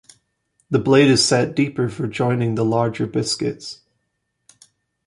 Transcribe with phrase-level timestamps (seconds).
[0.71, 3.81] The blade is set deeper for joining the larger biscuits.